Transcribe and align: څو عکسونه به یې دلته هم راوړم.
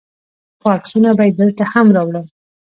څو 0.59 0.67
عکسونه 0.77 1.09
به 1.17 1.23
یې 1.27 1.31
دلته 1.39 1.63
هم 1.71 1.87
راوړم. 1.95 2.25